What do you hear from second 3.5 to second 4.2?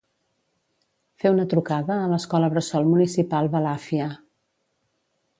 Balàfia.